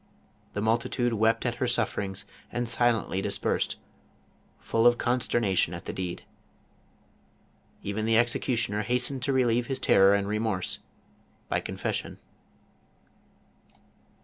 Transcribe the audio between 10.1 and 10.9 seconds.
and remorse